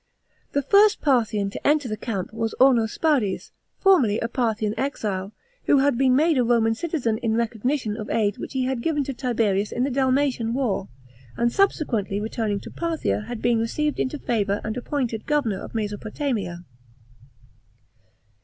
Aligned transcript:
The 0.53 0.63
first 0.63 0.99
Parthian 0.99 1.51
to 1.51 1.67
enter 1.67 1.87
the 1.87 1.95
camp 1.95 2.33
was 2.33 2.55
Ornospades, 2.59 3.51
formerly 3.77 4.17
a 4.19 4.27
Parthian 4.27 4.73
exile, 4.75 5.31
who 5.65 5.77
had 5.77 5.95
been 5.95 6.15
made 6.15 6.39
a 6.39 6.43
Roman 6.43 6.73
citizen 6.73 7.19
in 7.19 7.35
recognition 7.35 7.95
of 7.95 8.09
aid 8.09 8.39
which 8.39 8.53
he 8.53 8.65
had 8.65 8.81
given 8.81 9.03
to 9.03 9.13
Tiberius 9.13 9.71
in 9.71 9.83
the 9.83 9.91
Dalmatian 9.91 10.55
war, 10.55 10.89
and 11.37 11.51
sub 11.53 11.69
sequently 11.71 12.19
returning 12.19 12.59
to 12.61 12.71
Parthia 12.71 13.25
had 13.27 13.43
been 13.43 13.59
received 13.59 13.99
into 13.99 14.17
favour 14.17 14.59
and 14.63 14.75
appointed 14.75 15.27
governor 15.27 15.59
of 15.59 15.75
Mesopotamia. 15.75 16.65